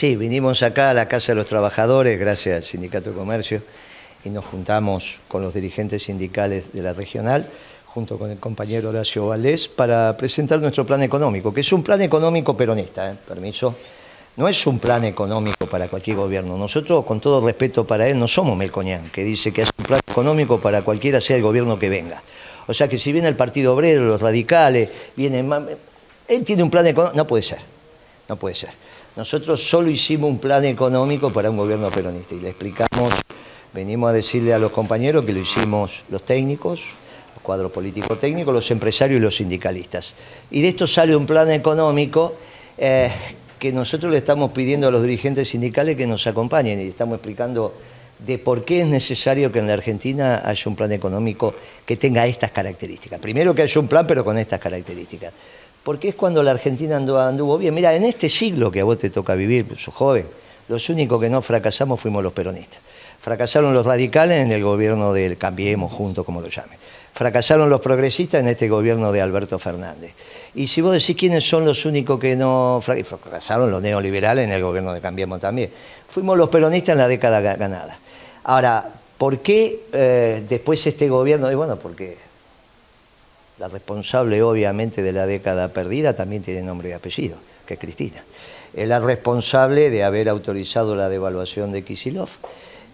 Sí, 0.00 0.16
vinimos 0.16 0.62
acá 0.62 0.88
a 0.88 0.94
la 0.94 1.08
Casa 1.08 1.32
de 1.32 1.36
los 1.36 1.46
Trabajadores, 1.46 2.18
gracias 2.18 2.56
al 2.56 2.64
Sindicato 2.64 3.10
de 3.10 3.16
Comercio, 3.16 3.60
y 4.24 4.30
nos 4.30 4.46
juntamos 4.46 5.18
con 5.28 5.42
los 5.42 5.52
dirigentes 5.52 6.04
sindicales 6.04 6.72
de 6.72 6.80
la 6.80 6.94
regional, 6.94 7.46
junto 7.84 8.16
con 8.16 8.30
el 8.30 8.38
compañero 8.38 8.88
Horacio 8.88 9.26
Valdés, 9.26 9.68
para 9.68 10.16
presentar 10.16 10.58
nuestro 10.58 10.86
plan 10.86 11.02
económico, 11.02 11.52
que 11.52 11.60
es 11.60 11.70
un 11.70 11.82
plan 11.82 12.00
económico 12.00 12.56
peronista, 12.56 13.10
¿eh? 13.10 13.14
permiso. 13.28 13.74
No 14.38 14.48
es 14.48 14.66
un 14.66 14.78
plan 14.78 15.04
económico 15.04 15.66
para 15.66 15.86
cualquier 15.88 16.16
gobierno. 16.16 16.56
Nosotros, 16.56 17.04
con 17.04 17.20
todo 17.20 17.44
respeto 17.44 17.86
para 17.86 18.08
él, 18.08 18.18
no 18.18 18.26
somos 18.26 18.56
Melcoñán, 18.56 19.10
que 19.10 19.22
dice 19.22 19.52
que 19.52 19.60
es 19.60 19.68
un 19.76 19.84
plan 19.84 20.00
económico 20.10 20.58
para 20.60 20.80
cualquiera 20.80 21.20
sea 21.20 21.36
el 21.36 21.42
gobierno 21.42 21.78
que 21.78 21.90
venga. 21.90 22.22
O 22.68 22.72
sea 22.72 22.88
que 22.88 22.98
si 22.98 23.12
viene 23.12 23.28
el 23.28 23.36
Partido 23.36 23.74
Obrero, 23.74 24.06
los 24.06 24.22
radicales, 24.22 24.88
viene... 25.14 25.44
Él 26.26 26.42
tiene 26.46 26.62
un 26.62 26.70
plan 26.70 26.86
económico... 26.86 27.18
No 27.18 27.26
puede 27.26 27.42
ser, 27.42 27.58
no 28.30 28.36
puede 28.36 28.54
ser. 28.54 28.70
Nosotros 29.16 29.68
solo 29.68 29.90
hicimos 29.90 30.30
un 30.30 30.38
plan 30.38 30.64
económico 30.64 31.30
para 31.30 31.50
un 31.50 31.56
gobierno 31.56 31.90
peronista 31.90 32.34
y 32.34 32.40
le 32.40 32.50
explicamos, 32.50 33.12
venimos 33.74 34.10
a 34.10 34.12
decirle 34.12 34.54
a 34.54 34.58
los 34.58 34.70
compañeros 34.70 35.24
que 35.24 35.32
lo 35.32 35.40
hicimos 35.40 35.90
los 36.10 36.22
técnicos, 36.22 36.80
los 37.34 37.42
cuadros 37.42 37.72
políticos 37.72 38.20
técnicos, 38.20 38.54
los 38.54 38.70
empresarios 38.70 39.18
y 39.18 39.22
los 39.22 39.34
sindicalistas. 39.34 40.14
Y 40.52 40.62
de 40.62 40.68
esto 40.68 40.86
sale 40.86 41.16
un 41.16 41.26
plan 41.26 41.50
económico 41.50 42.34
eh, 42.78 43.10
que 43.58 43.72
nosotros 43.72 44.12
le 44.12 44.18
estamos 44.18 44.52
pidiendo 44.52 44.86
a 44.86 44.92
los 44.92 45.02
dirigentes 45.02 45.48
sindicales 45.48 45.96
que 45.96 46.06
nos 46.06 46.24
acompañen 46.28 46.80
y 46.80 46.84
estamos 46.84 47.16
explicando 47.16 47.74
de 48.20 48.38
por 48.38 48.64
qué 48.64 48.82
es 48.82 48.86
necesario 48.86 49.50
que 49.50 49.58
en 49.58 49.66
la 49.66 49.72
Argentina 49.72 50.42
haya 50.44 50.62
un 50.66 50.76
plan 50.76 50.92
económico 50.92 51.52
que 51.84 51.96
tenga 51.96 52.28
estas 52.28 52.52
características. 52.52 53.18
Primero 53.18 53.56
que 53.56 53.62
haya 53.62 53.80
un 53.80 53.88
plan, 53.88 54.06
pero 54.06 54.24
con 54.24 54.38
estas 54.38 54.60
características 54.60 55.32
porque 55.82 56.10
es 56.10 56.14
cuando 56.14 56.42
la 56.42 56.52
Argentina 56.52 56.96
anduvo, 56.96 57.58
bien. 57.58 57.74
Mira, 57.74 57.94
en 57.94 58.04
este 58.04 58.28
siglo 58.28 58.70
que 58.70 58.80
a 58.80 58.84
vos 58.84 58.98
te 58.98 59.10
toca 59.10 59.34
vivir, 59.34 59.66
sos 59.78 59.94
joven, 59.94 60.26
los 60.68 60.88
únicos 60.88 61.20
que 61.20 61.28
no 61.28 61.42
fracasamos 61.42 62.00
fuimos 62.00 62.22
los 62.22 62.32
peronistas. 62.32 62.78
Fracasaron 63.20 63.74
los 63.74 63.84
radicales 63.84 64.38
en 64.38 64.52
el 64.52 64.62
gobierno 64.62 65.12
del 65.12 65.36
Cambiemos 65.36 65.92
Juntos, 65.92 66.24
como 66.24 66.40
lo 66.40 66.48
llamen. 66.48 66.78
Fracasaron 67.12 67.68
los 67.68 67.80
progresistas 67.80 68.40
en 68.40 68.48
este 68.48 68.68
gobierno 68.68 69.12
de 69.12 69.20
Alberto 69.20 69.58
Fernández. 69.58 70.12
Y 70.54 70.68
si 70.68 70.80
vos 70.80 70.92
decís 70.92 71.16
quiénes 71.16 71.46
son 71.46 71.64
los 71.64 71.84
únicos 71.84 72.18
que 72.18 72.34
no 72.34 72.80
fracasaron, 72.82 73.70
los 73.70 73.82
neoliberales 73.82 74.44
en 74.44 74.52
el 74.52 74.62
gobierno 74.62 74.92
de 74.92 75.00
Cambiemos 75.00 75.40
también. 75.40 75.70
Fuimos 76.08 76.36
los 76.38 76.48
peronistas 76.48 76.94
en 76.94 76.98
la 76.98 77.08
década 77.08 77.40
ganada. 77.40 77.98
Ahora, 78.44 78.88
¿por 79.18 79.38
qué 79.40 79.80
eh, 79.92 80.42
después 80.48 80.86
este 80.86 81.08
gobierno? 81.08 81.52
Y 81.52 81.54
bueno, 81.54 81.76
porque 81.76 82.16
la 83.60 83.68
responsable, 83.68 84.42
obviamente, 84.42 85.02
de 85.02 85.12
la 85.12 85.26
década 85.26 85.68
perdida 85.68 86.14
también 86.14 86.42
tiene 86.42 86.62
nombre 86.62 86.88
y 86.88 86.92
apellido, 86.92 87.36
que 87.66 87.74
es 87.74 87.80
Cristina. 87.80 88.24
Es 88.72 88.88
la 88.88 89.00
responsable 89.00 89.90
de 89.90 90.02
haber 90.02 90.30
autorizado 90.30 90.96
la 90.96 91.10
devaluación 91.10 91.70
de 91.70 91.84
Kisilov. 91.84 92.30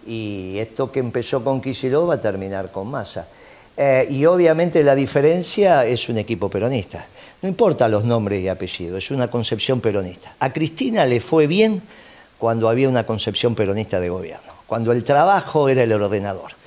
Y 0.05 0.57
esto 0.57 0.91
que 0.91 0.99
empezó 0.99 1.41
con 1.41 1.61
Kisilov 1.61 2.09
va 2.09 2.15
a 2.15 2.21
terminar 2.21 2.69
con 2.69 2.91
Massa. 2.91 3.27
Eh, 3.77 4.07
y 4.09 4.25
obviamente 4.25 4.83
la 4.83 4.93
diferencia 4.93 5.85
es 5.85 6.09
un 6.09 6.17
equipo 6.17 6.49
peronista. 6.49 7.05
No 7.41 7.47
importa 7.47 7.87
los 7.87 8.03
nombres 8.03 8.43
y 8.43 8.49
apellidos, 8.49 9.05
es 9.05 9.11
una 9.11 9.29
concepción 9.29 9.79
peronista. 9.79 10.33
A 10.39 10.51
Cristina 10.51 11.05
le 11.05 11.21
fue 11.21 11.47
bien 11.47 11.81
cuando 12.37 12.67
había 12.67 12.89
una 12.89 13.05
concepción 13.05 13.55
peronista 13.55 14.01
de 14.01 14.09
gobierno, 14.09 14.51
cuando 14.65 14.91
el 14.91 15.05
trabajo 15.05 15.69
era 15.69 15.83
el 15.83 15.93
ordenador 15.93 16.57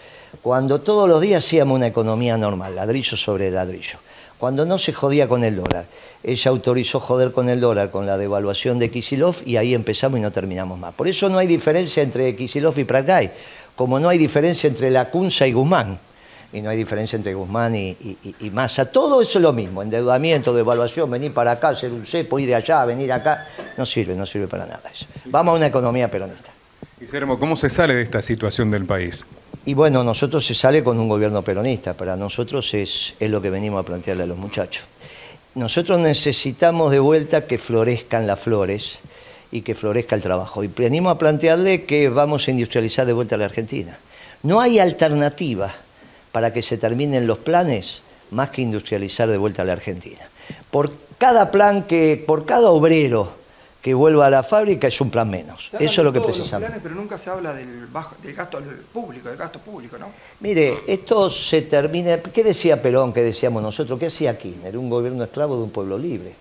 cuando 0.42 0.80
todos 0.80 1.08
los 1.08 1.20
días 1.20 1.44
hacíamos 1.44 1.76
una 1.76 1.86
economía 1.86 2.36
normal, 2.36 2.76
ladrillo 2.76 3.16
sobre 3.16 3.50
ladrillo, 3.50 3.98
cuando 4.38 4.64
no 4.64 4.78
se 4.78 4.92
jodía 4.92 5.28
con 5.28 5.44
el 5.44 5.56
dólar. 5.56 5.84
Ella 6.22 6.50
autorizó 6.50 7.00
joder 7.00 7.32
con 7.32 7.48
el 7.48 7.60
dólar 7.60 7.90
con 7.90 8.06
la 8.06 8.18
devaluación 8.18 8.78
de 8.78 8.90
Kisilov 8.90 9.36
y 9.46 9.56
ahí 9.56 9.74
empezamos 9.74 10.18
y 10.18 10.22
no 10.22 10.30
terminamos 10.30 10.78
más. 10.78 10.94
Por 10.94 11.08
eso 11.08 11.28
no 11.30 11.38
hay 11.38 11.46
diferencia 11.46 12.02
entre 12.02 12.36
Kisilov 12.36 12.78
y 12.78 12.84
Pratgay, 12.84 13.30
como 13.74 13.98
no 13.98 14.08
hay 14.08 14.18
diferencia 14.18 14.68
entre 14.68 14.90
Lacunza 14.90 15.46
y 15.46 15.52
Guzmán, 15.52 15.98
y 16.52 16.60
no 16.60 16.68
hay 16.68 16.76
diferencia 16.76 17.16
entre 17.16 17.32
Guzmán 17.32 17.74
y, 17.74 17.96
y, 18.38 18.50
Massa. 18.50 18.90
Todo 18.90 19.22
eso 19.22 19.38
es 19.38 19.42
lo 19.42 19.52
mismo, 19.52 19.82
endeudamiento, 19.82 20.52
devaluación, 20.52 21.10
venir 21.10 21.32
para 21.32 21.52
acá, 21.52 21.68
hacer 21.70 21.90
un 21.90 22.04
cepo, 22.04 22.38
ir 22.38 22.48
de 22.48 22.56
allá, 22.56 22.84
venir 22.84 23.12
acá, 23.12 23.46
no 23.78 23.86
sirve, 23.86 24.14
no 24.14 24.26
sirve 24.26 24.48
para 24.48 24.66
nada. 24.66 24.90
Vamos 25.26 25.52
a 25.52 25.56
una 25.56 25.66
economía 25.66 26.10
peronista. 26.10 26.50
Guillermo, 26.98 27.38
¿cómo 27.38 27.56
se 27.56 27.70
sale 27.70 27.94
de 27.94 28.02
esta 28.02 28.20
situación 28.20 28.70
del 28.70 28.84
país? 28.84 29.24
Y 29.70 29.74
bueno, 29.74 30.02
nosotros 30.02 30.44
se 30.44 30.52
sale 30.52 30.82
con 30.82 30.98
un 30.98 31.08
gobierno 31.08 31.42
peronista, 31.42 31.94
para 31.94 32.16
nosotros 32.16 32.74
es, 32.74 33.14
es 33.20 33.30
lo 33.30 33.40
que 33.40 33.50
venimos 33.50 33.78
a 33.78 33.86
plantearle 33.86 34.24
a 34.24 34.26
los 34.26 34.36
muchachos. 34.36 34.82
Nosotros 35.54 36.00
necesitamos 36.00 36.90
de 36.90 36.98
vuelta 36.98 37.46
que 37.46 37.56
florezcan 37.56 38.26
las 38.26 38.40
flores 38.40 38.98
y 39.52 39.62
que 39.62 39.76
florezca 39.76 40.16
el 40.16 40.22
trabajo. 40.22 40.64
Y 40.64 40.66
venimos 40.66 41.14
a 41.14 41.18
plantearle 41.18 41.84
que 41.84 42.08
vamos 42.08 42.48
a 42.48 42.50
industrializar 42.50 43.06
de 43.06 43.12
vuelta 43.12 43.36
a 43.36 43.38
la 43.38 43.44
Argentina. 43.44 43.96
No 44.42 44.60
hay 44.60 44.80
alternativa 44.80 45.72
para 46.32 46.52
que 46.52 46.62
se 46.62 46.76
terminen 46.76 47.28
los 47.28 47.38
planes 47.38 48.02
más 48.32 48.50
que 48.50 48.62
industrializar 48.62 49.28
de 49.28 49.38
vuelta 49.38 49.62
a 49.62 49.66
la 49.66 49.74
Argentina. 49.74 50.28
Por 50.72 50.90
cada 51.16 51.52
plan 51.52 51.84
que, 51.84 52.20
por 52.26 52.44
cada 52.44 52.70
obrero 52.70 53.34
que 53.82 53.94
vuelva 53.94 54.26
a 54.26 54.30
la 54.30 54.42
fábrica 54.42 54.88
es 54.88 55.00
un 55.00 55.10
plan 55.10 55.28
menos. 55.30 55.70
Eso 55.78 56.00
es 56.00 56.04
lo 56.04 56.12
que 56.12 56.20
precisamos. 56.20 56.66
Planes, 56.66 56.80
pero 56.82 56.94
nunca 56.94 57.16
se 57.16 57.30
habla 57.30 57.54
del, 57.54 57.88
gasto 58.36 58.60
público, 58.92 59.28
del 59.28 59.38
gasto 59.38 59.58
público, 59.58 59.96
¿no? 59.96 60.06
Mire, 60.40 60.74
esto 60.86 61.30
se 61.30 61.62
termina. 61.62 62.18
¿Qué 62.18 62.44
decía 62.44 62.80
Perón? 62.80 63.12
¿Qué 63.12 63.22
decíamos 63.22 63.62
nosotros? 63.62 63.98
¿Qué 63.98 64.06
hacía 64.06 64.36
Kirchner? 64.36 64.76
Un 64.76 64.90
gobierno 64.90 65.24
esclavo 65.24 65.56
de 65.56 65.62
un 65.62 65.70
pueblo 65.70 65.96
libre. 65.96 66.34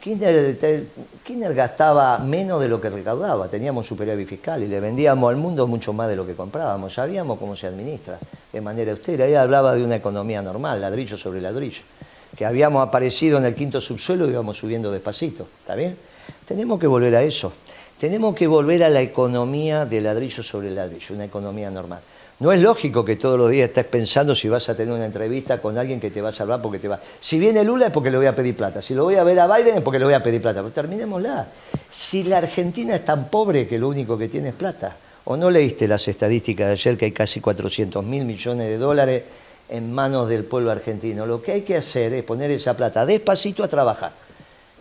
Kirchner, 0.00 1.54
gastaba 1.54 2.16
menos 2.18 2.62
de 2.62 2.68
lo 2.68 2.80
que 2.80 2.88
recaudaba, 2.88 3.48
teníamos 3.48 3.86
superávit 3.86 4.26
fiscal 4.26 4.62
y 4.62 4.66
le 4.66 4.80
vendíamos 4.80 5.28
al 5.28 5.36
mundo 5.36 5.66
mucho 5.66 5.92
más 5.92 6.08
de 6.08 6.16
lo 6.16 6.26
que 6.26 6.32
comprábamos. 6.32 6.94
Sabíamos 6.94 7.38
cómo 7.38 7.54
se 7.54 7.66
administra 7.66 8.18
de 8.50 8.60
manera 8.62 8.92
austera. 8.92 9.26
Ella 9.26 9.42
hablaba 9.42 9.74
de 9.74 9.84
una 9.84 9.96
economía 9.96 10.40
normal, 10.40 10.80
ladrillo 10.80 11.18
sobre 11.18 11.42
ladrillo. 11.42 11.82
Que 12.34 12.46
habíamos 12.46 12.88
aparecido 12.88 13.36
en 13.36 13.44
el 13.44 13.54
quinto 13.54 13.82
subsuelo 13.82 14.26
y 14.26 14.30
íbamos 14.30 14.56
subiendo 14.56 14.90
despacito. 14.90 15.46
¿Está 15.60 15.74
bien? 15.74 15.94
Tenemos 16.50 16.80
que 16.80 16.88
volver 16.88 17.14
a 17.14 17.22
eso. 17.22 17.52
Tenemos 18.00 18.34
que 18.34 18.48
volver 18.48 18.82
a 18.82 18.90
la 18.90 19.00
economía 19.00 19.86
de 19.86 20.00
ladrillo 20.00 20.42
sobre 20.42 20.72
ladrillo, 20.72 21.14
una 21.14 21.26
economía 21.26 21.70
normal. 21.70 22.00
No 22.40 22.50
es 22.50 22.58
lógico 22.58 23.04
que 23.04 23.14
todos 23.14 23.38
los 23.38 23.52
días 23.52 23.68
estés 23.68 23.84
pensando 23.84 24.34
si 24.34 24.48
vas 24.48 24.68
a 24.68 24.76
tener 24.76 24.92
una 24.92 25.06
entrevista 25.06 25.58
con 25.58 25.78
alguien 25.78 26.00
que 26.00 26.10
te 26.10 26.20
va 26.20 26.30
a 26.30 26.32
salvar 26.32 26.60
porque 26.60 26.80
te 26.80 26.88
va. 26.88 26.98
Si 27.20 27.38
viene 27.38 27.62
Lula 27.62 27.86
es 27.86 27.92
porque 27.92 28.10
le 28.10 28.16
voy 28.16 28.26
a 28.26 28.34
pedir 28.34 28.56
plata. 28.56 28.82
Si 28.82 28.94
lo 28.94 29.04
voy 29.04 29.14
a 29.14 29.22
ver 29.22 29.38
a 29.38 29.46
Biden 29.46 29.76
es 29.76 29.82
porque 29.82 30.00
le 30.00 30.06
voy 30.06 30.14
a 30.14 30.24
pedir 30.24 30.42
plata. 30.42 30.60
Pero 30.60 30.72
terminémosla. 30.72 31.46
Si 31.92 32.24
la 32.24 32.38
Argentina 32.38 32.96
es 32.96 33.04
tan 33.04 33.28
pobre 33.28 33.68
que 33.68 33.78
lo 33.78 33.86
único 33.86 34.18
que 34.18 34.26
tiene 34.26 34.48
es 34.48 34.54
plata. 34.56 34.96
¿O 35.26 35.36
no 35.36 35.50
leíste 35.50 35.86
las 35.86 36.08
estadísticas 36.08 36.66
de 36.66 36.72
ayer 36.72 36.98
que 36.98 37.04
hay 37.04 37.12
casi 37.12 37.40
400 37.40 38.04
mil 38.04 38.24
millones 38.24 38.66
de 38.66 38.76
dólares 38.76 39.22
en 39.68 39.92
manos 39.92 40.28
del 40.28 40.42
pueblo 40.42 40.72
argentino? 40.72 41.26
Lo 41.26 41.40
que 41.40 41.52
hay 41.52 41.60
que 41.60 41.76
hacer 41.76 42.12
es 42.12 42.24
poner 42.24 42.50
esa 42.50 42.76
plata 42.76 43.06
despacito 43.06 43.62
a 43.62 43.68
trabajar 43.68 44.29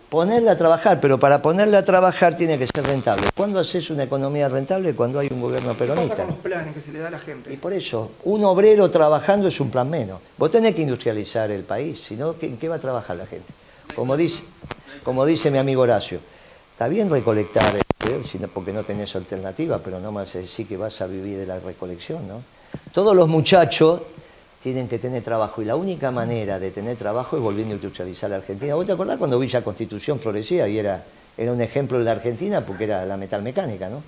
ponerla 0.09 0.51
a 0.53 0.57
trabajar, 0.57 0.99
pero 0.99 1.19
para 1.19 1.41
ponerla 1.41 1.79
a 1.79 1.85
trabajar 1.85 2.35
tiene 2.35 2.57
que 2.57 2.67
ser 2.67 2.85
rentable. 2.85 3.27
¿Cuándo 3.35 3.59
haces 3.59 3.89
una 3.89 4.03
economía 4.03 4.49
rentable? 4.49 4.93
Cuando 4.93 5.19
hay 5.19 5.29
un 5.31 5.41
gobierno 5.41 5.73
peronista. 5.73 6.15
¿Qué 6.15 6.21
pasa 6.21 6.23
con 6.23 6.35
los 6.35 6.43
planes 6.43 6.73
que 6.73 6.81
se 6.81 6.91
le 6.91 6.99
da 6.99 7.07
a 7.07 7.11
la 7.11 7.19
gente? 7.19 7.53
Y 7.53 7.57
por 7.57 7.73
eso, 7.73 8.11
un 8.23 8.43
obrero 8.43 8.89
trabajando 8.89 9.47
es 9.47 9.59
un 9.59 9.69
plan 9.69 9.89
menos. 9.89 10.19
Vos 10.37 10.51
tenés 10.51 10.75
que 10.75 10.81
industrializar 10.81 11.51
el 11.51 11.63
país, 11.63 12.01
si 12.07 12.15
no, 12.15 12.35
¿en 12.41 12.57
qué 12.57 12.67
va 12.67 12.75
a 12.75 12.79
trabajar 12.79 13.15
la 13.15 13.25
gente? 13.25 13.47
Como 13.95 14.17
dice, 14.17 14.43
como 15.03 15.25
dice 15.25 15.51
mi 15.51 15.57
amigo 15.57 15.83
Horacio, 15.83 16.19
está 16.71 16.87
bien 16.87 17.09
recolectar, 17.09 17.73
porque 18.53 18.73
no 18.73 18.83
tenés 18.83 19.15
alternativa, 19.15 19.79
pero 19.83 19.99
no 19.99 20.11
más 20.11 20.33
decir 20.33 20.67
que 20.67 20.77
vas 20.77 20.99
a 21.01 21.07
vivir 21.07 21.37
de 21.37 21.45
la 21.45 21.59
recolección, 21.59 22.27
¿no? 22.27 22.41
Todos 22.93 23.15
los 23.15 23.27
muchachos 23.27 24.01
tienen 24.63 24.87
que 24.87 24.99
tener 24.99 25.23
trabajo. 25.23 25.61
Y 25.61 25.65
la 25.65 25.75
única 25.75 26.11
manera 26.11 26.59
de 26.59 26.71
tener 26.71 26.97
trabajo 26.97 27.37
es 27.37 27.41
volviendo 27.41 27.73
a 27.73 27.75
industrializar 27.75 28.29
la 28.29 28.37
Argentina. 28.37 28.75
¿Vos 28.75 28.85
te 28.85 28.91
acordás 28.91 29.17
cuando 29.17 29.39
Villa 29.39 29.61
Constitución 29.61 30.19
florecía 30.19 30.67
y 30.67 30.77
era, 30.77 31.03
era 31.37 31.51
un 31.51 31.61
ejemplo 31.61 31.97
de 31.97 32.05
la 32.05 32.11
Argentina 32.11 32.61
porque 32.61 32.85
era 32.85 33.05
la 33.05 33.17
metal 33.17 33.41
mecánica, 33.41 33.89
¿no? 33.89 34.01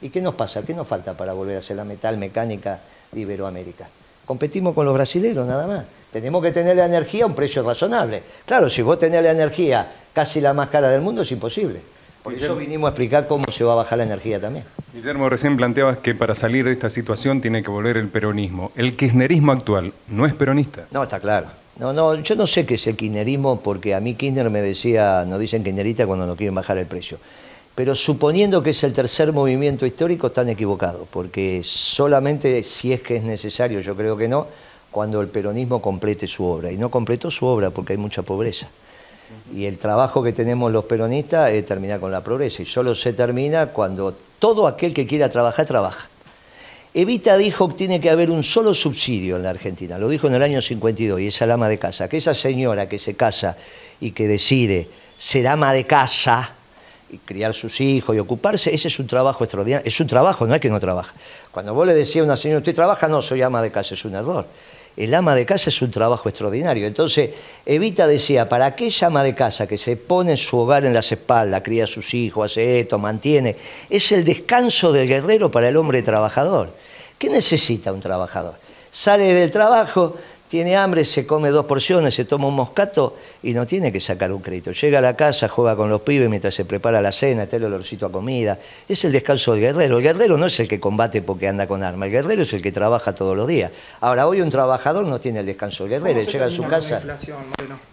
¿Y 0.00 0.10
qué 0.10 0.20
nos 0.20 0.34
pasa? 0.34 0.62
¿Qué 0.62 0.74
nos 0.74 0.86
falta 0.86 1.14
para 1.14 1.32
volver 1.32 1.56
a 1.56 1.62
ser 1.62 1.76
la 1.76 1.84
metal 1.84 2.18
mecánica 2.18 2.78
de 3.10 3.20
Iberoamérica? 3.20 3.88
Competimos 4.26 4.74
con 4.74 4.84
los 4.84 4.94
brasileños 4.94 5.46
nada 5.46 5.66
más. 5.66 5.84
Tenemos 6.12 6.42
que 6.42 6.52
tener 6.52 6.76
la 6.76 6.86
energía 6.86 7.24
a 7.24 7.26
un 7.26 7.34
precio 7.34 7.62
razonable. 7.62 8.22
Claro, 8.44 8.68
si 8.68 8.82
vos 8.82 8.98
tenés 8.98 9.22
la 9.22 9.30
energía 9.30 9.86
casi 10.12 10.40
la 10.40 10.52
más 10.52 10.68
cara 10.68 10.88
del 10.88 11.00
mundo 11.00 11.22
es 11.22 11.30
imposible. 11.30 11.80
Por 12.26 12.34
eso 12.34 12.56
vinimos 12.56 12.88
a 12.88 12.90
explicar 12.90 13.28
cómo 13.28 13.44
se 13.52 13.62
va 13.62 13.74
a 13.74 13.76
bajar 13.76 13.98
la 13.98 14.04
energía 14.04 14.40
también. 14.40 14.64
Guillermo, 14.92 15.28
recién 15.28 15.56
planteabas 15.56 15.98
que 15.98 16.12
para 16.12 16.34
salir 16.34 16.64
de 16.64 16.72
esta 16.72 16.90
situación 16.90 17.40
tiene 17.40 17.62
que 17.62 17.70
volver 17.70 17.96
el 17.96 18.08
peronismo. 18.08 18.72
¿El 18.74 18.96
kirchnerismo 18.96 19.52
actual 19.52 19.92
no 20.08 20.26
es 20.26 20.34
peronista? 20.34 20.86
No, 20.90 21.04
está 21.04 21.20
claro. 21.20 21.46
No, 21.78 21.92
no, 21.92 22.16
yo 22.16 22.34
no 22.34 22.48
sé 22.48 22.66
qué 22.66 22.74
es 22.74 22.86
el 22.88 22.96
kirchnerismo 22.96 23.60
porque 23.60 23.94
a 23.94 24.00
mí 24.00 24.16
Kirchner 24.16 24.50
me 24.50 24.60
decía, 24.60 25.24
nos 25.24 25.38
dicen 25.38 25.62
kirchnerista 25.62 26.04
cuando 26.04 26.26
no 26.26 26.34
quieren 26.34 26.56
bajar 26.56 26.78
el 26.78 26.86
precio. 26.86 27.18
Pero 27.76 27.94
suponiendo 27.94 28.60
que 28.60 28.70
es 28.70 28.82
el 28.82 28.92
tercer 28.92 29.32
movimiento 29.32 29.86
histórico, 29.86 30.26
están 30.26 30.48
equivocados, 30.48 31.06
porque 31.08 31.60
solamente 31.62 32.64
si 32.64 32.92
es 32.92 33.02
que 33.02 33.18
es 33.18 33.22
necesario, 33.22 33.78
yo 33.78 33.94
creo 33.94 34.16
que 34.16 34.26
no, 34.26 34.48
cuando 34.90 35.20
el 35.20 35.28
peronismo 35.28 35.80
complete 35.80 36.26
su 36.26 36.44
obra. 36.44 36.72
Y 36.72 36.76
no 36.76 36.90
completó 36.90 37.30
su 37.30 37.46
obra 37.46 37.70
porque 37.70 37.92
hay 37.92 37.98
mucha 37.98 38.22
pobreza. 38.22 38.66
Y 39.54 39.66
el 39.66 39.78
trabajo 39.78 40.22
que 40.22 40.32
tenemos 40.32 40.72
los 40.72 40.84
peronistas 40.84 41.50
es 41.50 41.66
terminar 41.66 42.00
con 42.00 42.10
la 42.10 42.20
pobreza. 42.20 42.62
Y 42.62 42.66
solo 42.66 42.94
se 42.94 43.12
termina 43.12 43.66
cuando 43.68 44.14
todo 44.38 44.66
aquel 44.66 44.92
que 44.92 45.06
quiera 45.06 45.30
trabajar, 45.30 45.66
trabaja. 45.66 46.08
Evita 46.94 47.36
dijo 47.36 47.68
que 47.68 47.74
tiene 47.74 48.00
que 48.00 48.08
haber 48.08 48.30
un 48.30 48.42
solo 48.42 48.72
subsidio 48.72 49.36
en 49.36 49.42
la 49.42 49.50
Argentina. 49.50 49.98
Lo 49.98 50.08
dijo 50.08 50.28
en 50.28 50.34
el 50.34 50.42
año 50.42 50.62
52 50.62 51.20
y 51.20 51.26
es 51.26 51.40
el 51.42 51.50
ama 51.50 51.68
de 51.68 51.78
casa. 51.78 52.08
Que 52.08 52.16
esa 52.16 52.34
señora 52.34 52.88
que 52.88 52.98
se 52.98 53.14
casa 53.14 53.56
y 54.00 54.12
que 54.12 54.26
decide 54.26 54.88
ser 55.18 55.46
ama 55.46 55.72
de 55.74 55.84
casa 55.84 56.50
y 57.10 57.18
criar 57.18 57.54
sus 57.54 57.80
hijos 57.80 58.16
y 58.16 58.18
ocuparse, 58.18 58.74
ese 58.74 58.88
es 58.88 58.98
un 58.98 59.06
trabajo 59.06 59.44
extraordinario. 59.44 59.86
Es 59.86 60.00
un 60.00 60.06
trabajo, 60.06 60.46
no 60.46 60.54
es 60.54 60.60
que 60.60 60.70
no 60.70 60.80
trabaja. 60.80 61.12
Cuando 61.52 61.74
vos 61.74 61.86
le 61.86 61.94
decías 61.94 62.22
a 62.22 62.24
una 62.24 62.36
señora, 62.36 62.58
¿usted 62.58 62.74
trabaja? 62.74 63.08
No, 63.08 63.22
soy 63.22 63.42
ama 63.42 63.62
de 63.62 63.70
casa, 63.70 63.94
es 63.94 64.04
un 64.04 64.14
error. 64.14 64.46
El 64.96 65.14
ama 65.14 65.34
de 65.34 65.44
casa 65.44 65.68
es 65.68 65.82
un 65.82 65.90
trabajo 65.90 66.28
extraordinario. 66.28 66.86
Entonces, 66.86 67.30
Evita 67.66 68.06
decía, 68.06 68.48
para 68.48 68.66
aquella 68.66 69.08
ama 69.08 69.22
de 69.22 69.34
casa 69.34 69.66
que 69.66 69.76
se 69.76 69.96
pone 69.96 70.36
su 70.36 70.56
hogar 70.56 70.86
en 70.86 70.94
las 70.94 71.12
espaldas, 71.12 71.62
cría 71.62 71.84
a 71.84 71.86
sus 71.86 72.14
hijos, 72.14 72.52
hace 72.52 72.80
esto, 72.80 72.98
mantiene, 72.98 73.56
es 73.90 74.10
el 74.12 74.24
descanso 74.24 74.92
del 74.92 75.06
guerrero 75.06 75.50
para 75.50 75.68
el 75.68 75.76
hombre 75.76 76.02
trabajador. 76.02 76.70
¿Qué 77.18 77.28
necesita 77.28 77.92
un 77.92 78.00
trabajador? 78.00 78.54
Sale 78.90 79.34
del 79.34 79.50
trabajo, 79.50 80.16
tiene 80.48 80.76
hambre, 80.76 81.04
se 81.04 81.26
come 81.26 81.50
dos 81.50 81.66
porciones, 81.66 82.14
se 82.14 82.24
toma 82.24 82.46
un 82.48 82.54
moscato 82.54 83.16
y 83.42 83.52
no 83.52 83.66
tiene 83.66 83.92
que 83.92 84.00
sacar 84.00 84.32
un 84.32 84.40
crédito. 84.40 84.72
Llega 84.72 84.98
a 84.98 85.02
la 85.02 85.14
casa, 85.14 85.48
juega 85.48 85.76
con 85.76 85.90
los 85.90 86.00
pibes 86.02 86.28
mientras 86.28 86.54
se 86.54 86.64
prepara 86.64 87.00
la 87.00 87.12
cena, 87.12 87.44
está 87.44 87.56
el 87.56 87.64
olorcito 87.64 88.06
a 88.06 88.12
comida. 88.12 88.58
Es 88.88 89.04
el 89.04 89.12
descanso 89.12 89.52
del 89.52 89.60
guerrero. 89.60 89.98
El 89.98 90.02
guerrero 90.02 90.38
no 90.38 90.46
es 90.46 90.58
el 90.60 90.68
que 90.68 90.78
combate 90.80 91.22
porque 91.22 91.48
anda 91.48 91.66
con 91.66 91.82
arma, 91.82 92.06
el 92.06 92.12
guerrero 92.12 92.42
es 92.42 92.52
el 92.52 92.62
que 92.62 92.72
trabaja 92.72 93.14
todos 93.14 93.36
los 93.36 93.46
días. 93.46 93.72
Ahora, 94.00 94.26
hoy 94.26 94.40
un 94.40 94.50
trabajador 94.50 95.04
no 95.04 95.20
tiene 95.20 95.40
el 95.40 95.46
descanso 95.46 95.84
del 95.84 96.00
guerrero, 96.00 96.20
llega 96.20 96.46
a 96.46 96.50
su 96.50 96.62
casa. 96.64 97.02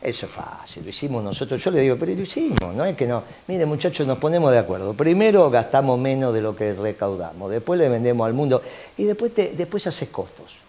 Eso 0.02 0.26
es 0.26 0.32
fácil, 0.32 0.84
lo 0.84 0.90
hicimos 0.90 1.24
nosotros. 1.24 1.64
Yo 1.64 1.72
le 1.72 1.82
digo, 1.82 1.96
pero 2.00 2.14
lo 2.14 2.22
hicimos, 2.22 2.74
no 2.76 2.86
es 2.86 2.96
que 2.96 3.08
no. 3.08 3.24
Mire, 3.48 3.66
muchachos, 3.66 4.06
nos 4.06 4.18
ponemos 4.18 4.52
de 4.52 4.60
acuerdo. 4.60 4.94
Primero 4.94 5.50
gastamos 5.50 6.00
menos 6.00 6.34
de 6.34 6.42
lo 6.42 6.56
que 6.56 6.74
recaudamos, 6.74 7.50
después 7.50 7.80
le 7.80 7.90
vendemos 7.90 8.26
al 8.28 8.34
mundo 8.34 8.62
y 8.98 9.04
después, 9.06 9.34
te, 9.34 9.54
después 9.58 9.88
haces 9.88 10.10
costos. 10.10 10.63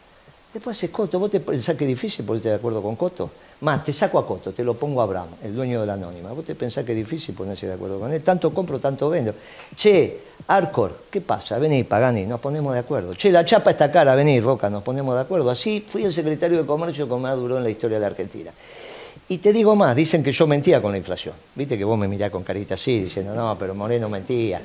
Después 0.54 0.76
haces 0.76 0.90
Coto, 0.90 1.18
vos 1.18 1.32
te 1.32 1.40
pensás 1.40 1.76
que 1.76 1.82
es 1.82 1.88
difícil 1.88 2.24
ponerte 2.24 2.48
de 2.48 2.54
acuerdo 2.54 2.80
con 2.80 2.94
Coto. 2.94 3.28
Más, 3.62 3.84
te 3.84 3.92
saco 3.92 4.20
a 4.20 4.26
Coto, 4.26 4.52
te 4.52 4.62
lo 4.62 4.74
pongo 4.74 5.00
a 5.00 5.04
Abraham, 5.04 5.30
el 5.42 5.52
dueño 5.52 5.80
de 5.80 5.86
la 5.88 5.94
anónima. 5.94 6.30
Vos 6.30 6.44
te 6.44 6.54
pensás 6.54 6.84
que 6.84 6.92
es 6.92 6.98
difícil 6.98 7.34
ponerse 7.34 7.66
de 7.66 7.72
acuerdo 7.72 7.98
con 7.98 8.12
él. 8.12 8.22
Tanto 8.22 8.54
compro, 8.54 8.78
tanto 8.78 9.10
vendo. 9.10 9.34
Che, 9.76 10.20
Arcor, 10.46 11.06
¿qué 11.10 11.20
pasa? 11.20 11.58
Vení, 11.58 11.82
Pagani, 11.82 12.24
nos 12.24 12.38
ponemos 12.38 12.72
de 12.72 12.78
acuerdo. 12.78 13.14
Che, 13.14 13.32
la 13.32 13.44
chapa 13.44 13.72
está 13.72 13.90
cara, 13.90 14.14
vení, 14.14 14.40
Roca, 14.40 14.70
nos 14.70 14.84
ponemos 14.84 15.16
de 15.16 15.22
acuerdo. 15.22 15.50
Así 15.50 15.80
fui 15.80 16.04
el 16.04 16.14
secretario 16.14 16.58
de 16.58 16.64
Comercio 16.64 17.08
que 17.08 17.16
más 17.16 17.34
duró 17.34 17.58
en 17.58 17.64
la 17.64 17.70
historia 17.70 17.96
de 17.96 18.02
la 18.02 18.06
Argentina. 18.06 18.52
Y 19.26 19.38
te 19.38 19.52
digo 19.52 19.74
más, 19.74 19.96
dicen 19.96 20.22
que 20.22 20.32
yo 20.32 20.46
mentía 20.46 20.82
con 20.82 20.92
la 20.92 20.98
inflación. 20.98 21.34
Viste 21.54 21.78
que 21.78 21.84
vos 21.84 21.98
me 21.98 22.06
mirás 22.06 22.30
con 22.30 22.44
carita 22.44 22.74
así, 22.74 23.00
diciendo, 23.00 23.34
no, 23.34 23.56
pero 23.58 23.74
Moreno 23.74 24.08
mentía. 24.08 24.60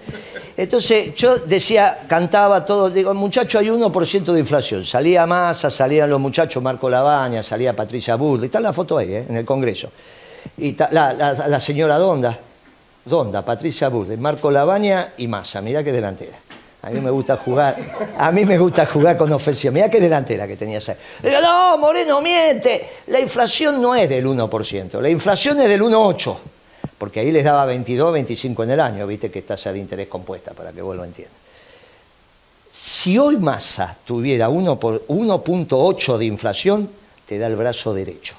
Entonces 0.58 1.16
yo 1.16 1.38
decía, 1.38 2.00
cantaba 2.08 2.66
todo, 2.66 2.90
digo, 2.90 3.14
muchacho, 3.14 3.58
hay 3.60 3.68
1% 3.68 4.34
de 4.34 4.40
inflación. 4.40 4.86
Salía 4.86 5.26
Massa, 5.26 5.70
salían 5.70 6.10
los 6.10 6.20
muchachos, 6.20 6.62
Marco 6.62 6.90
Labaña, 6.90 7.42
salía 7.42 7.74
Patricia 7.74 8.16
Burdi, 8.16 8.48
está 8.48 8.60
la 8.60 8.74
foto 8.74 8.98
ahí, 8.98 9.14
¿eh? 9.14 9.26
en 9.30 9.38
el 9.38 9.46
Congreso. 9.46 9.90
Y 10.58 10.76
la, 10.92 11.14
la, 11.14 11.60
señora 11.60 11.98
Donda, 11.98 12.38
Donda, 13.06 13.46
Patricia 13.46 13.88
Burdi, 13.88 14.18
Marco 14.18 14.52
Labaña 14.52 15.14
y 15.18 15.28
Massa, 15.28 15.62
mirá 15.62 15.84
qué 15.84 15.94
delantera. 15.94 16.38
A 16.82 16.92
mí 16.92 17.02
me 17.02 17.10
gusta 17.10 17.36
jugar, 17.36 17.76
a 18.18 18.32
mí 18.32 18.46
me 18.46 18.58
gusta 18.58 18.86
jugar 18.86 19.18
con 19.18 19.32
ofensiva. 19.34 19.74
Mira 19.74 19.90
qué 19.90 20.00
delantera 20.00 20.48
que 20.48 20.56
tenía 20.56 20.78
esa. 20.78 20.96
No, 21.24 21.78
Moreno 21.78 22.22
miente. 22.22 22.90
La 23.08 23.20
inflación 23.20 23.82
no 23.82 23.96
es 23.96 24.08
del 24.08 24.26
1%, 24.26 25.02
la 25.02 25.10
inflación 25.10 25.60
es 25.60 25.68
del 25.68 25.82
1,8%. 25.82 26.38
Porque 26.98 27.22
ahí 27.22 27.32
les 27.32 27.46
daba 27.46 27.66
22, 27.66 28.14
25 28.14 28.64
en 28.64 28.72
el 28.72 28.80
año, 28.80 29.08
viste 29.08 29.32
que 29.32 29.42
tasa 29.42 29.72
de 29.72 29.80
interés 29.80 30.08
compuesta, 30.08 30.52
para 30.52 30.72
que 30.72 30.82
vos 30.82 30.96
lo 30.96 31.06
entiendas. 31.06 31.38
Si 32.74 33.18
hoy 33.18 33.38
Massa 33.38 33.96
tuviera 34.06 34.50
1.8 34.50 36.18
de 36.18 36.26
inflación, 36.26 36.90
te 37.26 37.38
da 37.38 37.48
el 37.48 37.56
brazo 37.56 37.94
derecho. 37.94 38.36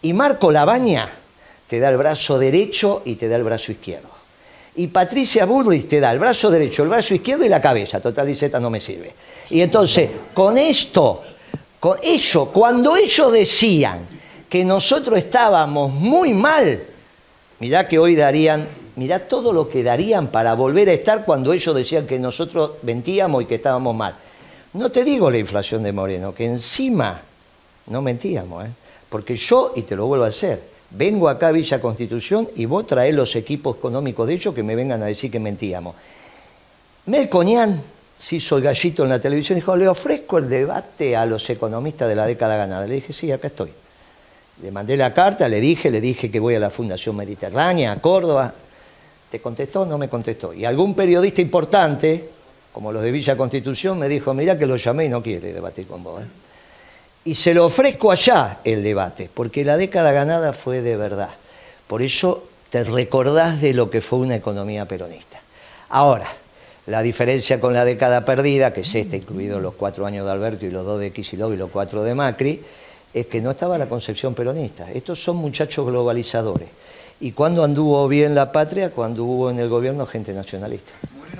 Y 0.00 0.12
Marco 0.14 0.50
Labaña 0.50 1.10
te 1.68 1.78
da 1.78 1.90
el 1.90 1.96
brazo 1.98 2.38
derecho 2.38 3.02
y 3.04 3.16
te 3.16 3.28
da 3.28 3.36
el 3.36 3.44
brazo 3.44 3.72
izquierdo 3.72 4.13
y 4.76 4.88
Patricia 4.88 5.44
Bullrich 5.44 5.88
te 5.88 6.00
da 6.00 6.12
el 6.12 6.18
brazo 6.18 6.50
derecho, 6.50 6.82
el 6.82 6.88
brazo 6.88 7.14
izquierdo 7.14 7.44
y 7.44 7.48
la 7.48 7.60
cabeza. 7.60 8.00
Total 8.00 8.26
dice, 8.26 8.46
esta 8.46 8.58
no 8.58 8.70
me 8.70 8.80
sirve. 8.80 9.12
Y 9.50 9.60
entonces, 9.60 10.10
con 10.32 10.58
esto, 10.58 11.22
con 11.78 11.98
ello, 12.02 12.46
cuando 12.46 12.96
ellos 12.96 13.32
decían 13.32 14.00
que 14.48 14.64
nosotros 14.64 15.18
estábamos 15.18 15.92
muy 15.92 16.32
mal, 16.32 16.80
mirá 17.60 17.86
que 17.86 17.98
hoy 17.98 18.16
darían, 18.16 18.66
mirá 18.96 19.20
todo 19.20 19.52
lo 19.52 19.68
que 19.68 19.82
darían 19.82 20.28
para 20.28 20.54
volver 20.54 20.88
a 20.88 20.92
estar 20.92 21.24
cuando 21.24 21.52
ellos 21.52 21.74
decían 21.74 22.06
que 22.06 22.18
nosotros 22.18 22.72
mentíamos 22.82 23.42
y 23.42 23.46
que 23.46 23.56
estábamos 23.56 23.94
mal. 23.94 24.14
No 24.72 24.90
te 24.90 25.04
digo 25.04 25.30
la 25.30 25.38
inflación 25.38 25.84
de 25.84 25.92
Moreno, 25.92 26.34
que 26.34 26.46
encima 26.46 27.20
no 27.86 28.02
mentíamos, 28.02 28.66
¿eh? 28.66 28.70
porque 29.08 29.36
yo, 29.36 29.72
y 29.76 29.82
te 29.82 29.94
lo 29.94 30.06
vuelvo 30.06 30.24
a 30.24 30.28
hacer, 30.28 30.73
vengo 30.96 31.28
acá 31.28 31.48
a 31.48 31.52
Villa 31.52 31.80
Constitución 31.80 32.48
y 32.56 32.66
vos 32.66 32.86
traés 32.86 33.14
los 33.14 33.34
equipos 33.36 33.76
económicos 33.76 34.26
de 34.26 34.34
ellos 34.34 34.54
que 34.54 34.62
me 34.62 34.76
vengan 34.76 35.02
a 35.02 35.06
decir 35.06 35.30
que 35.30 35.40
mentíamos. 35.40 35.94
Melconian 37.06 37.82
se 38.18 38.36
hizo 38.36 38.56
el 38.56 38.62
gallito 38.62 39.02
en 39.02 39.10
la 39.10 39.18
televisión 39.18 39.58
y 39.58 39.60
dijo, 39.60 39.76
le 39.76 39.88
ofrezco 39.88 40.38
el 40.38 40.48
debate 40.48 41.16
a 41.16 41.26
los 41.26 41.48
economistas 41.50 42.08
de 42.08 42.14
la 42.14 42.26
década 42.26 42.56
ganada. 42.56 42.86
Le 42.86 42.94
dije, 42.94 43.12
sí, 43.12 43.30
acá 43.30 43.48
estoy. 43.48 43.70
Le 44.62 44.70
mandé 44.70 44.96
la 44.96 45.12
carta, 45.12 45.48
le 45.48 45.60
dije, 45.60 45.90
le 45.90 46.00
dije 46.00 46.30
que 46.30 46.38
voy 46.38 46.54
a 46.54 46.60
la 46.60 46.70
Fundación 46.70 47.16
Mediterránea, 47.16 47.92
a 47.92 47.96
Córdoba. 47.96 48.54
¿Te 49.30 49.40
contestó? 49.40 49.84
No 49.84 49.98
me 49.98 50.08
contestó. 50.08 50.54
Y 50.54 50.64
algún 50.64 50.94
periodista 50.94 51.42
importante, 51.42 52.30
como 52.72 52.92
los 52.92 53.02
de 53.02 53.10
Villa 53.10 53.36
Constitución, 53.36 53.98
me 53.98 54.08
dijo, 54.08 54.32
mira 54.32 54.56
que 54.56 54.64
lo 54.64 54.76
llamé 54.76 55.06
y 55.06 55.08
no 55.08 55.22
quiere 55.22 55.52
debatir 55.52 55.86
con 55.86 56.04
vos. 56.04 56.22
¿eh? 56.22 56.43
Y 57.24 57.36
se 57.36 57.54
lo 57.54 57.66
ofrezco 57.66 58.10
allá 58.10 58.58
el 58.64 58.82
debate, 58.82 59.30
porque 59.32 59.64
la 59.64 59.76
década 59.76 60.12
ganada 60.12 60.52
fue 60.52 60.82
de 60.82 60.96
verdad. 60.96 61.30
Por 61.86 62.02
eso 62.02 62.44
te 62.70 62.84
recordás 62.84 63.60
de 63.60 63.72
lo 63.72 63.90
que 63.90 64.00
fue 64.00 64.18
una 64.18 64.36
economía 64.36 64.84
peronista. 64.84 65.40
Ahora, 65.88 66.32
la 66.86 67.02
diferencia 67.02 67.60
con 67.60 67.72
la 67.72 67.84
década 67.84 68.24
perdida, 68.24 68.74
que 68.74 68.82
es 68.82 68.94
esta, 68.94 69.16
incluidos 69.16 69.62
los 69.62 69.74
cuatro 69.74 70.04
años 70.04 70.26
de 70.26 70.32
Alberto 70.32 70.66
y 70.66 70.70
los 70.70 70.84
dos 70.84 71.00
de 71.00 71.12
Kicillof 71.12 71.54
y 71.54 71.56
los 71.56 71.70
cuatro 71.70 72.02
de 72.02 72.14
Macri, 72.14 72.60
es 73.14 73.26
que 73.26 73.40
no 73.40 73.52
estaba 73.52 73.78
la 73.78 73.86
concepción 73.86 74.34
peronista. 74.34 74.90
Estos 74.92 75.22
son 75.22 75.36
muchachos 75.36 75.86
globalizadores. 75.86 76.68
¿Y 77.20 77.32
cuándo 77.32 77.64
anduvo 77.64 78.06
bien 78.08 78.34
la 78.34 78.52
patria? 78.52 78.90
Cuando 78.90 79.24
hubo 79.24 79.50
en 79.50 79.58
el 79.58 79.68
gobierno 79.68 80.06
gente 80.06 80.32
nacionalista. 80.32 80.92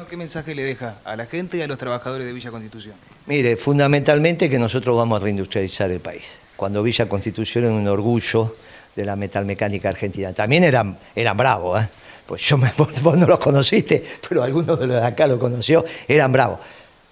¿qué 0.09 0.17
mensaje 0.17 0.55
le 0.55 0.62
deja 0.62 0.97
a 1.05 1.17
la 1.17 1.26
gente 1.26 1.56
y 1.56 1.62
a 1.62 1.67
los 1.67 1.79
trabajadores 1.79 2.27
de 2.27 2.32
Villa 2.32 2.51
Constitución? 2.51 2.94
Mire, 3.27 3.56
fundamentalmente 3.56 4.51
que 4.51 4.58
nosotros 4.58 4.96
vamos 4.96 5.20
a 5.20 5.25
reindustrializar 5.25 5.91
el 5.91 6.01
país. 6.01 6.22
Cuando 6.56 6.82
Villa 6.82 7.08
Constitución 7.08 7.65
era 7.65 7.72
un 7.72 7.89
orgullo 7.89 8.55
de 8.94 9.05
la 9.05 9.17
metalmecánica 9.17 9.89
argentina. 9.89 10.32
También 10.32 10.65
eran, 10.65 10.96
eran 11.15 11.37
bravos, 11.37 11.82
¿eh? 11.82 11.89
Pues 12.27 12.43
yo 12.43 12.58
vos 13.03 13.19
no 13.19 13.27
los 13.27 13.39
conociste, 13.39 14.05
pero 14.29 14.43
algunos 14.43 14.79
de 14.79 14.87
los 14.87 15.01
de 15.01 15.06
acá 15.06 15.27
lo 15.27 15.39
conoció, 15.39 15.84
eran 16.06 16.32
bravos. 16.32 16.60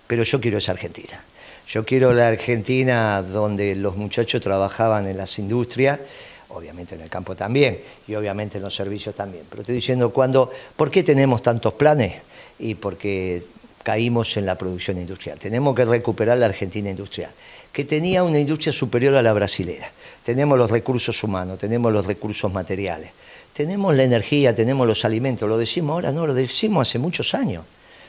Pero 0.06 0.22
yo 0.22 0.40
quiero 0.40 0.58
esa 0.58 0.72
Argentina. 0.72 1.20
Yo 1.68 1.84
quiero 1.84 2.12
la 2.12 2.28
Argentina 2.28 3.22
donde 3.22 3.74
los 3.74 3.96
muchachos 3.96 4.42
trabajaban 4.42 5.06
en 5.06 5.16
las 5.16 5.38
industrias, 5.38 6.00
obviamente 6.54 6.94
en 6.94 7.00
el 7.00 7.10
campo 7.10 7.34
también, 7.34 7.78
y 8.06 8.14
obviamente 8.14 8.58
en 8.58 8.64
los 8.64 8.74
servicios 8.74 9.14
también. 9.14 9.44
Pero 9.48 9.62
estoy 9.62 9.74
diciendo, 9.76 10.10
cuando, 10.10 10.50
¿por 10.76 10.90
qué 10.90 11.02
tenemos 11.02 11.42
tantos 11.42 11.74
planes? 11.74 12.14
y 12.62 12.76
porque 12.76 13.42
caímos 13.82 14.36
en 14.36 14.46
la 14.46 14.56
producción 14.56 14.96
industrial. 14.96 15.38
Tenemos 15.38 15.74
que 15.74 15.84
recuperar 15.84 16.38
la 16.38 16.46
Argentina 16.46 16.88
industrial, 16.88 17.30
que 17.72 17.84
tenía 17.84 18.22
una 18.22 18.38
industria 18.38 18.72
superior 18.72 19.16
a 19.16 19.22
la 19.22 19.32
brasilera. 19.32 19.90
Tenemos 20.24 20.56
los 20.56 20.70
recursos 20.70 21.22
humanos, 21.24 21.58
tenemos 21.58 21.92
los 21.92 22.06
recursos 22.06 22.52
materiales, 22.52 23.10
tenemos 23.52 23.94
la 23.96 24.04
energía, 24.04 24.54
tenemos 24.54 24.86
los 24.86 25.04
alimentos. 25.04 25.48
Lo 25.48 25.58
decimos 25.58 25.94
ahora, 25.94 26.12
no, 26.12 26.26
lo 26.26 26.34
decimos 26.34 26.88
hace 26.88 26.98
muchos 26.98 27.34
años. 27.34 27.64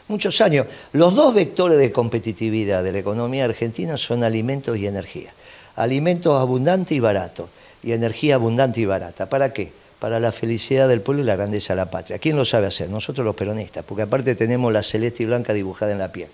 Muchos 0.08 0.40
años. 0.42 0.68
Los 0.92 1.16
dos 1.16 1.34
vectores 1.34 1.80
de 1.80 1.92
competitividad 1.92 2.84
de 2.84 2.92
la 2.92 3.00
economía 3.00 3.46
argentina 3.46 3.98
son 3.98 4.24
alimentos 4.24 4.78
y 4.78 4.86
energía. 4.86 5.34
Alimentos 5.76 6.40
abundantes 6.40 6.92
y 6.92 7.00
baratos 7.00 7.50
y 7.84 7.92
energía 7.92 8.36
abundante 8.36 8.82
y 8.82 8.86
barata. 8.86 9.28
¿Para 9.28 9.54
qué? 9.54 9.72
para 10.04 10.20
la 10.20 10.34
felicidad 10.34 10.90
del 10.90 11.00
pueblo 11.00 11.24
y 11.24 11.26
la 11.26 11.38
grandeza 11.38 11.72
de 11.72 11.78
la 11.78 11.90
patria. 11.90 12.20
¿Quién 12.20 12.36
lo 12.36 12.44
sabe 12.44 12.68
hacer? 12.68 12.90
Nosotros 12.90 13.24
los 13.24 13.38
peronistas, 13.38 13.86
porque 13.86 14.02
aparte 14.02 14.36
tenemos 14.36 14.74
la 14.74 14.84
celeste 14.84 15.24
y 15.24 15.28
blanca 15.28 15.54
dibujada 15.54 15.94
en 15.94 16.00
la 16.00 16.12
piel. 16.12 16.28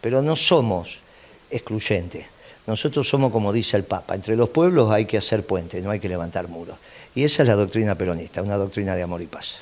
Pero 0.00 0.22
no 0.22 0.34
somos 0.34 0.98
excluyentes. 1.48 2.26
Nosotros 2.66 3.08
somos, 3.08 3.30
como 3.30 3.52
dice 3.52 3.76
el 3.76 3.84
Papa, 3.84 4.16
entre 4.16 4.34
los 4.34 4.48
pueblos 4.48 4.90
hay 4.90 5.04
que 5.04 5.18
hacer 5.18 5.46
puentes, 5.46 5.84
no 5.84 5.92
hay 5.92 6.00
que 6.00 6.08
levantar 6.08 6.48
muros. 6.48 6.74
Y 7.14 7.22
esa 7.22 7.42
es 7.42 7.48
la 7.48 7.54
doctrina 7.54 7.94
peronista, 7.94 8.42
una 8.42 8.56
doctrina 8.56 8.96
de 8.96 9.04
amor 9.04 9.22
y 9.22 9.26
paz. 9.26 9.54